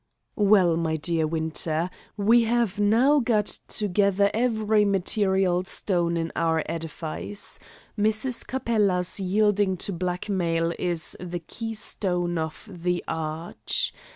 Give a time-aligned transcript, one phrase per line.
[0.35, 7.59] "Well, my dear Winter, we have now got together every material stone in our edifice.
[7.95, 8.47] Mrs.
[8.47, 13.93] Capella's yielding to blackmail is the keystone of the arch.